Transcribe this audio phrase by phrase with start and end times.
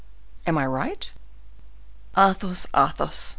[0.47, 1.11] Am I right?"
[2.17, 2.65] "Athos!
[2.75, 3.29] Athos!"